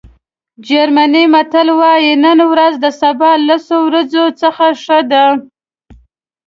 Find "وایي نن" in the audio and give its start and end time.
1.79-2.39